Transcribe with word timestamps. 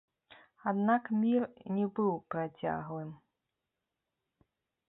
Аднак 0.71 1.03
мір 1.25 1.43
не 1.75 1.85
быў 1.99 2.09
працяглым. 2.37 3.11